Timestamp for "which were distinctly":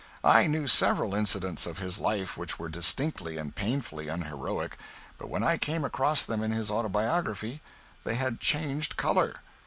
2.35-3.37